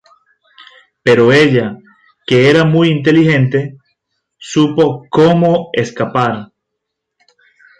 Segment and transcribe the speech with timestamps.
[1.05, 1.77] Pero ella,
[2.25, 3.77] que era muy inteligente,
[4.39, 6.53] supo cómo escapar.